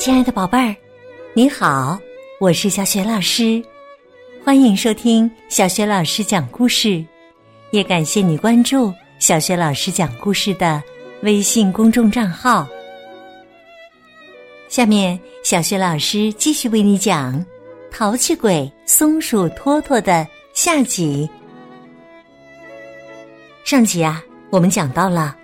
[0.00, 0.74] 亲爱的宝贝儿，
[1.34, 2.00] 你好，
[2.40, 3.62] 我是小雪老师，
[4.42, 7.04] 欢迎收听小雪老师讲故事，
[7.70, 10.82] 也感谢你关注小雪老师讲故事的
[11.20, 12.66] 微信公众账号。
[14.70, 17.34] 下面，小雪老师继续为你讲
[17.92, 21.28] 《淘气鬼松鼠托托》的下集。
[23.64, 25.36] 上集啊，我们讲到了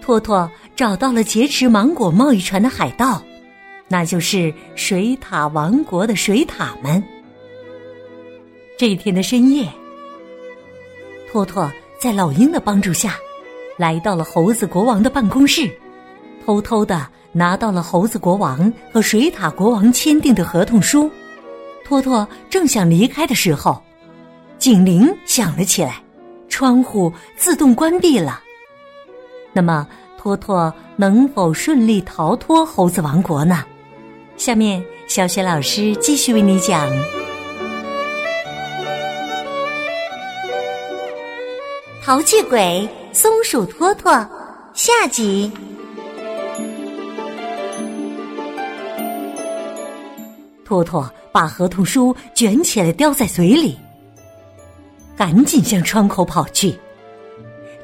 [0.00, 3.20] 托托找到了劫持芒果贸易船的海盗。
[3.92, 7.04] 那就是水獭王国的水獭们。
[8.78, 9.68] 这一天的深夜，
[11.30, 13.16] 托托在老鹰的帮助下，
[13.76, 15.70] 来到了猴子国王的办公室，
[16.46, 21.10] 偷偷的拿到了猴子国王和水獭国王签订的合同书。
[21.84, 23.78] 托托正想离开的时候，
[24.56, 26.02] 警铃响了起来，
[26.48, 28.40] 窗户自动关闭了。
[29.52, 29.86] 那么，
[30.16, 33.66] 托托能否顺利逃脱猴子王国呢？
[34.42, 36.90] 下面，小雪老师继续为你讲
[42.02, 44.10] 《淘气鬼松鼠托托》
[44.74, 45.48] 下集。
[50.64, 53.78] 托托把合同书卷起来叼在嘴里，
[55.16, 56.76] 赶紧向窗口跑去。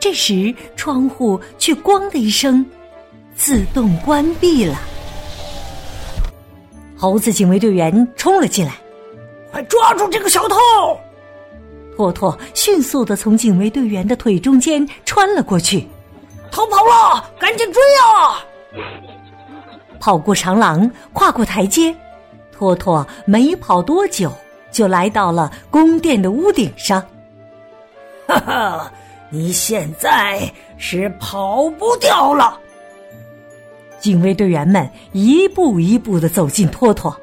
[0.00, 2.64] 这时，窗户却“咣”的一声，
[3.34, 4.80] 自动关闭了。
[6.96, 8.72] 猴子警卫队员冲了进来，
[9.52, 10.56] 快抓住这个小偷！
[11.94, 15.86] 托托迅速的从警卫队员的腿中间穿了过去，
[16.50, 18.44] 逃跑了，赶紧追啊！
[20.00, 21.94] 跑过长廊，跨过台阶，
[22.52, 24.32] 托托没跑多久
[24.70, 27.02] 就来到了宫殿的屋顶上。
[28.26, 28.92] 哈哈，
[29.30, 32.58] 你现在是跑不掉了。
[33.98, 37.14] 警卫队员们一步一步的走近托托，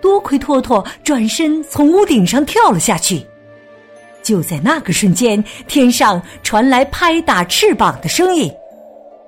[0.00, 3.24] 多亏托托转身从屋顶上跳了下去。
[4.22, 8.52] 就在那个瞬间，天上传来拍打翅膀的声音：“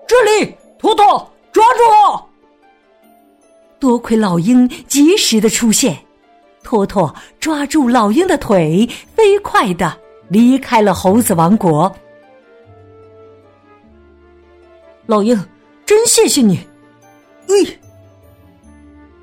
[0.07, 2.25] 这里，托托，抓住！”
[3.81, 5.97] 多亏老鹰及时的出现，
[6.63, 9.97] 托托抓住老鹰的腿，飞快的
[10.29, 11.91] 离开了猴子王国。
[15.07, 15.39] 老鹰。
[15.85, 16.59] 真谢谢你，
[17.49, 17.79] 哎！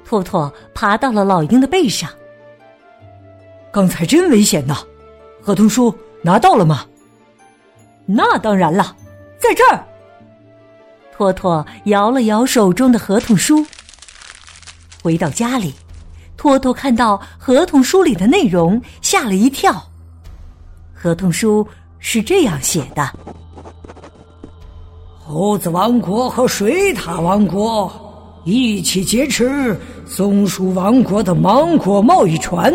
[0.05, 2.09] 托托爬到了老鹰的背上。
[3.71, 4.77] 刚才真危险呐！
[5.41, 5.93] 合同书
[6.23, 6.85] 拿到了吗？
[8.05, 8.95] 那当然了，
[9.37, 9.85] 在这儿。
[11.15, 13.65] 托托摇了摇手中的合同书。
[15.03, 15.73] 回到家里，
[16.35, 19.89] 托托看到合同书里的内容，吓了一跳。
[20.93, 21.67] 合同书
[21.99, 23.07] 是这样写的。
[25.31, 27.91] 猴子王国和水獭王国
[28.45, 32.73] 一起劫持松鼠王国的芒果贸易船，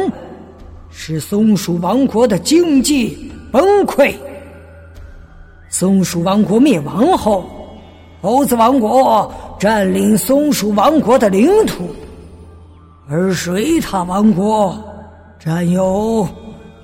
[0.88, 4.14] 使松鼠王国的经济崩溃。
[5.68, 7.44] 松鼠王国灭亡后，
[8.22, 9.28] 猴子王国
[9.58, 11.82] 占领松鼠王国的领土，
[13.08, 14.78] 而水獭王国
[15.40, 16.24] 占有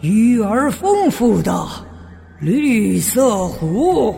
[0.01, 1.65] 鱼儿丰富的
[2.41, 4.13] 绿色湖。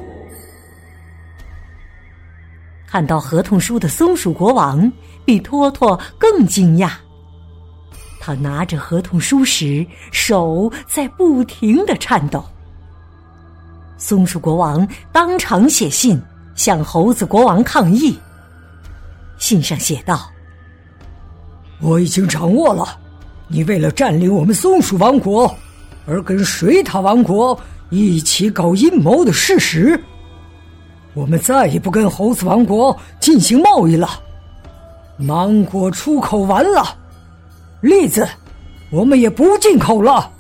[2.92, 4.92] 看到合同书的松鼠国王
[5.24, 6.90] 比托托更惊讶。
[8.20, 12.44] 他拿着合同书时，手在不停的颤抖。
[13.96, 16.20] 松鼠国王当场写信
[16.54, 18.14] 向猴子国王抗议。
[19.38, 20.30] 信上写道
[21.80, 23.00] ：“我已经掌握了，
[23.48, 25.50] 你为了占领我们松鼠王国，
[26.06, 27.58] 而跟水獭王国
[27.88, 29.98] 一起搞阴谋的事实。”
[31.14, 34.08] 我们再也不跟猴子王国进行贸易了，
[35.18, 36.96] 芒果出口完了，
[37.82, 38.26] 栗子
[38.90, 40.30] 我们也不进口了。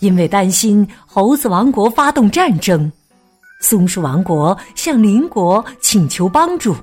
[0.00, 2.90] 因为担心猴子王国发动战争，
[3.60, 6.74] 松鼠王国向邻国请求帮助。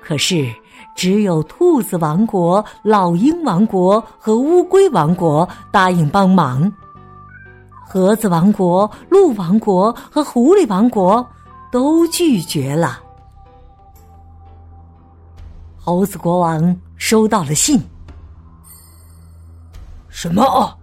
[0.00, 0.52] 可是，
[0.96, 6.72] 只有兔子王国、老鹰王国和乌龟王国答应帮忙。
[7.88, 11.24] 盒子王国、鹿王国和狐狸王国
[11.70, 13.00] 都拒绝了。
[15.76, 17.80] 猴子国王收到了信。
[20.08, 20.76] 什么？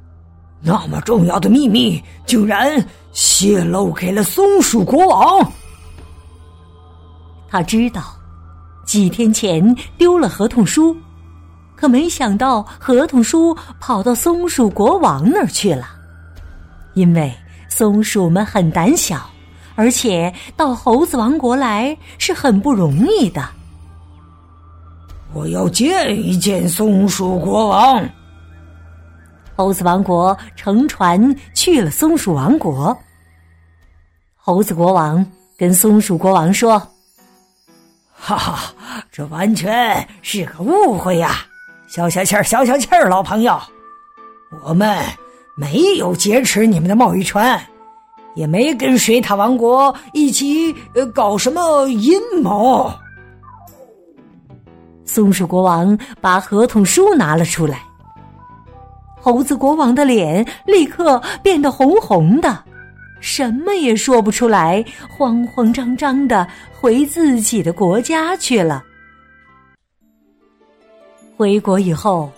[0.61, 2.73] 那么重要的秘密竟然
[3.11, 5.51] 泄露给了松鼠国王？
[7.50, 8.01] 他知道
[8.85, 10.95] 几天前丢了合同书，
[11.75, 15.85] 可没想到合同书跑到松鼠国王那儿去了。
[16.94, 17.34] 因为
[17.68, 19.30] 松鼠们很胆小，
[19.75, 23.48] 而且到猴子王国来是很不容易的。
[25.34, 28.07] 我要见一见松鼠国王。
[29.56, 32.96] 猴子王国乘船去了松鼠王国。
[34.36, 35.25] 猴子国王
[35.57, 36.78] 跟松鼠国王说
[38.13, 38.74] ：“哈哈，
[39.12, 41.46] 这完全是个误会呀！
[41.88, 43.60] 消消气儿，消消气儿，老朋友，
[44.63, 44.98] 我们
[45.55, 47.61] 没有劫持你们的贸易船，
[48.35, 52.91] 也没跟水獭王国一起呃搞什么阴谋。”
[55.05, 57.83] 松鼠国王把合同书拿了出来，
[59.21, 62.63] 猴子国王的脸立刻变得红红的。
[63.19, 68.83] 什么也说不出来，慌慌张张的回自己的国家去了。
[71.38, 72.29] 回国以后，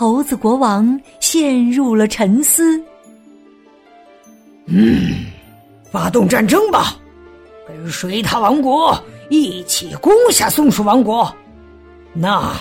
[0.00, 2.80] 猴子国王陷入了沉思。
[4.66, 5.26] 嗯，
[5.90, 6.94] 发动战争吧，
[7.66, 8.96] 跟水獭王国
[9.28, 11.34] 一起攻下松鼠王国，
[12.12, 12.54] 那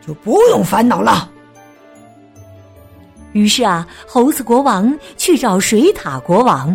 [0.00, 1.30] 就不用烦恼了。
[3.32, 6.74] 于是啊，猴子国王去找水獭国王。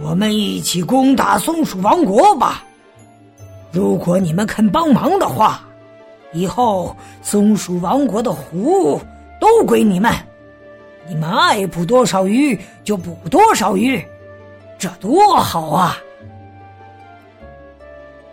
[0.00, 2.64] 我们一起攻打松鼠王国吧！
[3.70, 5.62] 如果你们肯帮忙的话，
[6.32, 9.00] 以后松鼠王国的湖
[9.40, 10.12] 都归你们，
[11.06, 14.02] 你们爱捕多少鱼就捕多少鱼，
[14.78, 15.96] 这多好啊！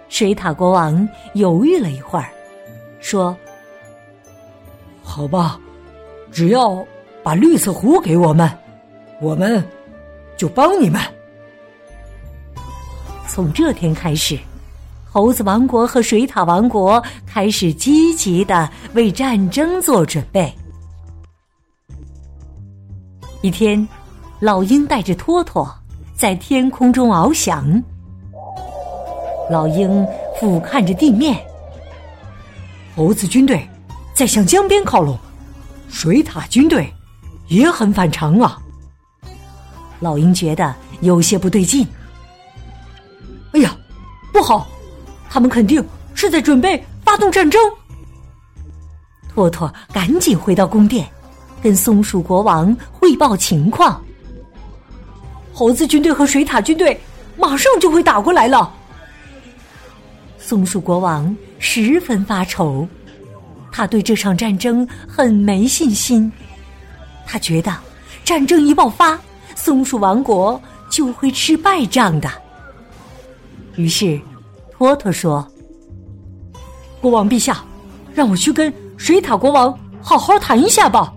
[0.08, 2.30] 水獭国王犹豫了一会儿，
[3.00, 3.36] 说
[5.04, 5.60] ：“好吧，
[6.32, 6.84] 只要
[7.22, 8.50] 把绿色湖给我们，
[9.22, 9.64] 我们
[10.36, 11.00] 就帮你们。”
[13.28, 14.38] 从这天开始，
[15.12, 20.54] 猴子王国和水獭王国开始积极的为战争做准备。
[23.42, 23.88] 一天，
[24.40, 25.68] 老鹰带着托托
[26.16, 27.82] 在天空中翱翔。
[29.50, 30.06] 老鹰
[30.40, 31.36] 俯瞰着地面，
[32.96, 33.68] 猴子军队
[34.14, 35.18] 在向江边靠拢，
[35.90, 36.88] 水獭军队
[37.48, 38.60] 也很反常啊。
[40.00, 41.88] 老鹰觉得有些不对劲。
[43.54, 43.76] 哎呀，
[44.32, 44.68] 不好！
[45.30, 45.84] 他们肯定
[46.16, 47.62] 是在准备发动战争。
[49.32, 51.08] 托托赶紧回到宫殿，
[51.62, 54.04] 跟松鼠国王汇报情况。
[55.54, 57.00] 猴子军队和水獭军队
[57.38, 58.74] 马上就会打过来了。
[60.38, 62.88] 松鼠国王十分发愁，
[63.72, 66.32] 他对这场战争很没信心。
[67.26, 67.72] 他觉得
[68.26, 69.20] 战争一爆发，
[69.56, 70.60] 松鼠王国
[70.90, 72.30] 就会吃败仗的。
[73.76, 74.20] 于是，
[74.80, 75.46] 托托说
[77.02, 77.66] ：“国王陛下，
[78.14, 81.14] 让我去跟水獭国王好好谈一下吧。”“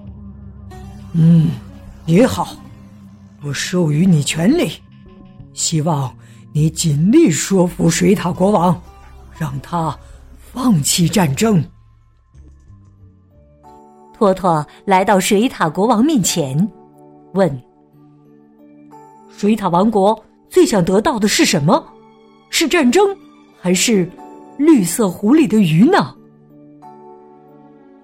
[1.15, 1.51] 嗯，
[2.07, 2.57] 也好，
[3.41, 4.73] 我授予你权利，
[5.55, 6.13] 希望
[6.53, 8.83] 你尽力说服水獭国王，
[9.39, 9.97] 让他
[10.53, 11.65] 放弃战争。”
[14.13, 16.69] 托托来到水獭国王面前，
[17.35, 17.63] 问
[19.31, 20.21] ：“水獭王国
[20.51, 21.87] 最想得到的是什么？”
[22.51, 23.17] 是战争，
[23.65, 24.11] 还是
[24.57, 26.17] 绿色湖里的鱼呢？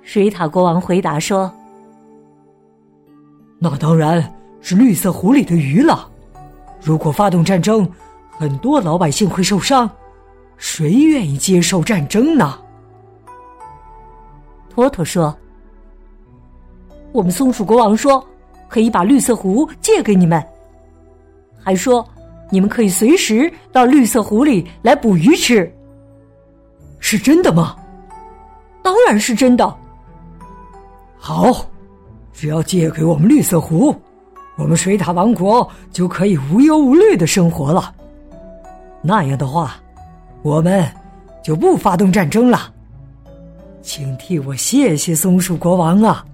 [0.02, 1.52] 水獭国王回答说
[3.58, 6.08] ：“那当然是绿色湖里的鱼了。
[6.80, 7.90] 如果发动战争，
[8.30, 9.90] 很多老百姓会受伤，
[10.58, 12.56] 谁愿意接受战争呢？”
[14.70, 15.36] 托托说
[17.10, 18.24] ：“我们松鼠国王说，
[18.68, 20.40] 可以把绿色湖借给你们，
[21.58, 22.08] 还说。”
[22.50, 25.70] 你们可以随时到绿色湖里来捕鱼吃，
[26.98, 27.76] 是真的吗？
[28.82, 29.76] 当然是真的。
[31.18, 31.66] 好，
[32.32, 33.94] 只要借给我们绿色湖，
[34.56, 37.94] 我们水獭王国就可以无忧无虑的生活了。
[39.02, 39.76] 那样的话，
[40.42, 40.86] 我们
[41.44, 42.72] 就不发动战争了。
[43.82, 46.24] 请替我谢谢松鼠国王啊！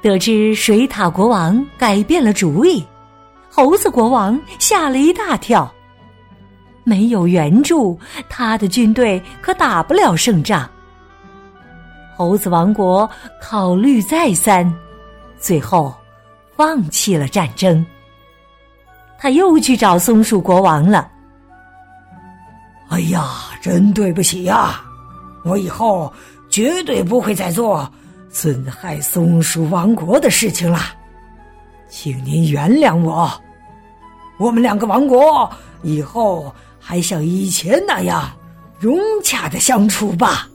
[0.00, 2.84] 得知水獭国王改变了主意。
[3.54, 5.70] 猴子国王吓了一大跳，
[6.84, 10.66] 没有援助，他的军队可打不了胜仗。
[12.16, 13.08] 猴子王国
[13.42, 14.74] 考虑再三，
[15.38, 15.94] 最后
[16.56, 17.84] 放弃了战争。
[19.18, 21.10] 他又去找松鼠国王了。
[22.88, 24.82] 哎呀，真对不起呀！
[25.44, 26.10] 我以后
[26.48, 27.86] 绝对不会再做
[28.30, 30.80] 损害松鼠王国的事情了。
[31.88, 33.30] 请您原谅我，
[34.38, 35.50] 我们两个王国
[35.82, 38.30] 以后还像以前那样
[38.78, 40.48] 融洽的相处吧。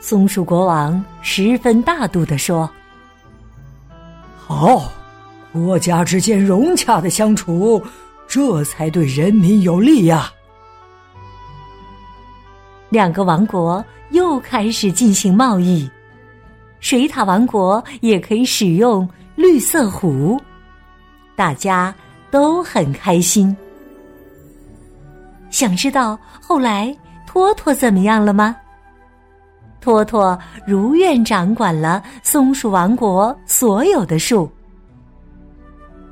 [0.00, 2.68] 松鼠国王十分大度的说
[4.36, 4.90] ：“好，
[5.52, 7.82] 国家之间融洽的相处，
[8.26, 10.32] 这才对人民有利呀。
[12.88, 15.88] 两个王国又开始进行贸易，
[16.80, 20.40] 水獭王国也可以使用绿色壶，
[21.40, 21.94] 大家
[22.30, 23.56] 都很开心。
[25.48, 26.94] 想知道后来
[27.26, 28.54] 托托怎么样了吗？
[29.80, 34.52] 托托如愿掌管了松鼠王国所有的树，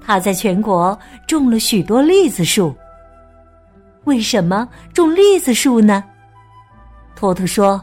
[0.01, 2.75] 他在全国种了许多栗子树。
[4.05, 6.03] 为什么种栗子树呢？
[7.15, 7.79] 托托说：“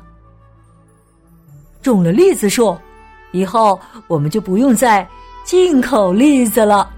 [1.84, 2.76] 种了栗子树，
[3.34, 5.08] 以后我们就不用再
[5.44, 6.94] 进口栗子了。”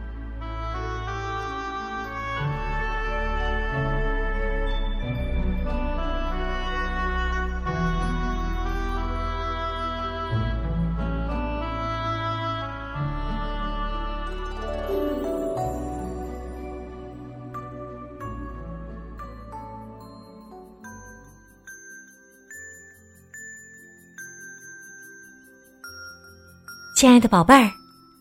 [26.97, 27.71] 亲爱的宝贝儿，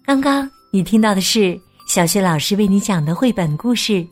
[0.04, 3.92] 刚刚你听到的是小学老师为你讲的绘本故事《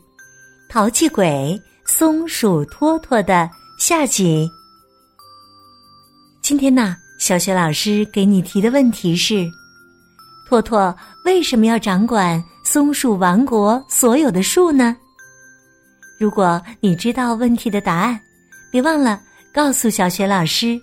[0.67, 1.55] 淘气鬼
[1.85, 4.49] 松鼠托托》的下集。
[6.41, 9.47] 今天呢，小学老师给你提的问题是：
[10.49, 14.97] 托托为什么要掌管松鼠王国所有的树呢？
[16.19, 18.19] 如果你知道问题的答案，
[18.71, 19.21] 别忘了
[19.53, 20.81] 告诉小学老师。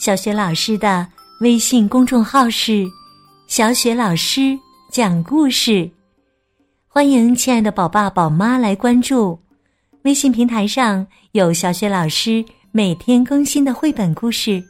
[0.00, 1.06] 小学老师的
[1.38, 2.84] 微信公众号是。
[3.46, 4.58] 小雪老师
[4.90, 5.88] 讲故事，
[6.88, 9.38] 欢迎亲爱的宝爸宝妈来关注。
[10.02, 14.62] 微信平台上有小雪老师每天更新的绘本故事，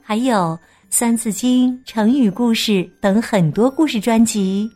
[0.00, 0.36] 还有
[0.90, 4.70] 《三字经》成语故事等很多故事专辑。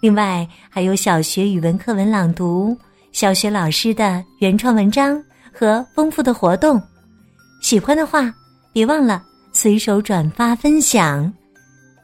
[0.00, 2.76] 另外，还有小学语文课文朗读、
[3.12, 6.82] 小学老师的原创文章和丰富的活动。
[7.62, 8.34] 喜欢的话，
[8.72, 11.32] 别忘了随手转发分享。